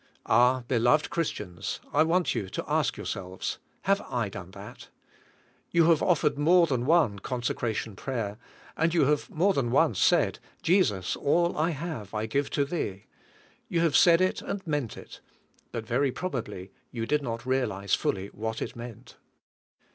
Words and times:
Ah, 0.25 0.63
beloved 0.67 1.11
Christians, 1.11 1.79
I 1.93 2.01
want 2.01 2.33
you 2.33 2.49
to 2.49 2.65
ask 2.67 2.97
your 2.97 3.05
selves: 3.05 3.59
"Have 3.83 4.01
I 4.09 4.29
done 4.29 4.49
that?" 4.49 4.89
You 5.69 5.91
have 5.91 6.01
offered 6.01 6.39
more 6.39 6.65
than 6.65 6.87
one 6.87 7.19
consecration 7.19 7.95
prayer, 7.95 8.39
and 8.75 8.95
you 8.95 9.05
have 9.05 9.29
more 9.29 9.53
than 9.53 9.69
once 9.69 9.99
said: 9.99 10.39
"Jesus, 10.63 11.15
all 11.15 11.55
I 11.55 11.69
have 11.69 12.15
I 12.15 12.25
give 12.25 12.49
to 12.49 12.61
108 12.61 12.65
THE 12.65 12.89
COMPLETE 12.89 13.07
SURRENDER 13.11 13.67
Thee." 13.69 13.75
You 13.75 13.81
have 13.81 13.95
said 13.95 14.21
it, 14.21 14.41
and 14.41 14.65
meant 14.65 14.97
it; 14.97 15.21
but 15.71 15.85
very 15.85 16.11
probably 16.11 16.71
you 16.89 17.05
did 17.05 17.21
not 17.21 17.45
realize 17.45 17.93
fully 17.93 18.29
what 18.29 18.59
it 18.59 18.75
meant. 18.75 19.17